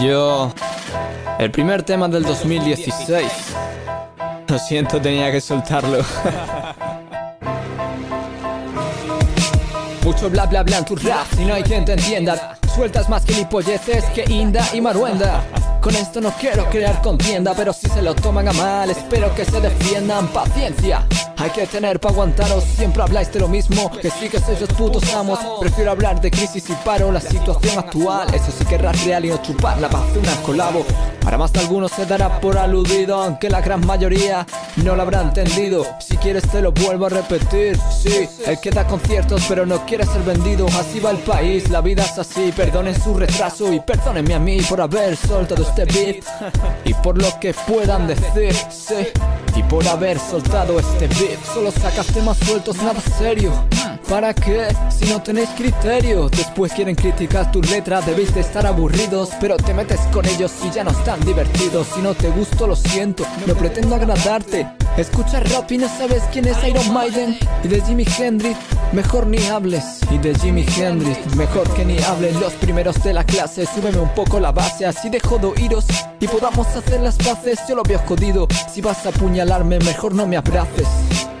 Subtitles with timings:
[0.00, 0.52] Yo.
[1.38, 3.30] El primer tema del 2016.
[4.48, 5.98] Lo siento, tenía que soltarlo.
[10.02, 12.58] Mucho bla bla bla en tu rap y no hay quien te entienda.
[12.74, 15.42] Sueltas más gilipolleces que Inda y Maruenda.
[15.80, 19.44] Con esto no quiero crear contienda, pero si se lo toman a mal, espero que
[19.44, 20.28] se defiendan.
[20.28, 21.06] Paciencia,
[21.44, 22.64] hay que tener para aguantaros.
[22.64, 25.38] Siempre habláis de lo mismo, que sí que sois los putos amos.
[25.60, 28.32] Prefiero hablar de crisis y paro, la situación actual.
[28.32, 30.86] Eso sí que es real y no chupar la paz de una colabo.
[31.20, 34.46] Para más de algunos se dará por aludido, aunque la gran mayoría
[34.76, 35.84] no lo habrá entendido.
[36.00, 37.78] Si quieres te lo vuelvo a repetir.
[37.90, 40.66] Sí, el que da conciertos pero no quiere ser vendido.
[40.68, 42.52] Así va el país, la vida es así.
[42.56, 46.24] Perdonen su retraso y perdónenme a mí por haber soltado este beat.
[46.86, 49.08] Y por lo que puedan decir, sí.
[49.56, 53.52] Y por haber soltado este beat, solo sacas temas sueltos, nada serio.
[54.08, 54.68] ¿Para qué?
[54.90, 56.28] Si no tenéis criterio.
[56.28, 59.30] Después quieren criticar tu letra, debéis de estar aburridos.
[59.40, 61.86] Pero te metes con ellos y ya no están divertidos.
[61.94, 64.66] Si no te gusto, lo siento, no pretendo agradarte.
[64.96, 67.36] Escucha rap y no sabes quién es Iron Maiden.
[67.64, 68.56] Y de Jimi Hendrix,
[68.92, 70.00] mejor ni hables.
[70.08, 73.66] Y de Jimi Hendrix, mejor que ni hablen los primeros de la clase.
[73.66, 75.86] Súbeme un poco la base, así dejo de oíros.
[76.20, 77.58] Y podamos hacer las paces.
[77.68, 78.46] Yo lo veo jodido.
[78.72, 80.86] Si vas a apuñalarme, mejor no me abraces.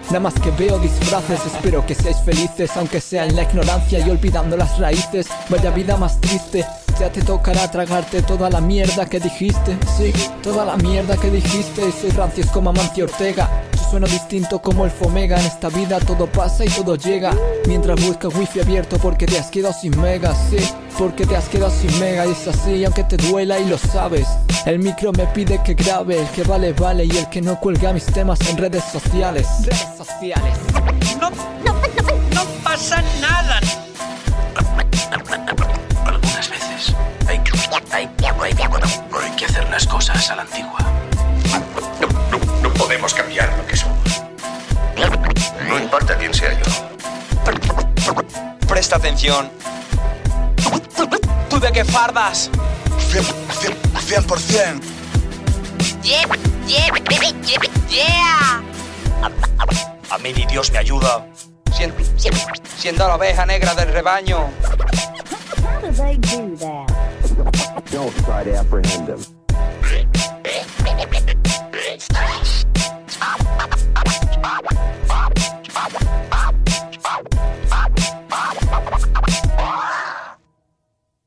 [0.06, 4.10] Nada más que veo disfraces, espero que seáis felices, aunque sea en la ignorancia y
[4.10, 5.26] olvidando las raíces.
[5.48, 6.64] Vaya vida más triste,
[6.98, 9.76] ya te tocará tragarte toda la mierda que dijiste.
[9.96, 11.90] Sí, toda la mierda que dijiste.
[11.92, 13.48] Soy rancios como Amancio Ortega.
[13.76, 15.38] Yo sueno distinto como el Fomega.
[15.38, 17.32] En esta vida todo pasa y todo llega.
[17.66, 20.58] Mientras buscas wifi abierto porque te has quedado sin megas, sí.
[20.98, 24.28] Porque te has quedado sin mega y es así, aunque te duela y lo sabes.
[24.64, 27.04] El micro me pide que grabe, el que vale, vale.
[27.04, 29.46] Y el que no cuelga mis temas en redes sociales.
[29.62, 30.54] Redes sociales.
[31.20, 33.60] No, no, no, no pasa nada.
[38.82, 40.78] Hay, hay que hacer las cosas a la antigua.
[41.50, 42.08] No,
[42.38, 44.22] no, no podemos cambiar lo que somos.
[45.68, 46.64] No importa quién sea yo.
[48.68, 49.50] Presta atención.
[51.48, 52.50] ¿Tú de qué fardas?
[53.10, 53.74] 100%.
[54.24, 54.80] 100%.
[56.02, 56.26] Yeah,
[56.66, 58.62] yeah, baby, yeah, yeah.
[60.10, 61.26] A mí ni Dios me ayuda.
[61.72, 61.96] Siendo,
[62.76, 64.50] siendo la oveja negra del rebaño.
[65.62, 67.03] How do they do that?
[67.90, 69.43] Don't try to apprehend him.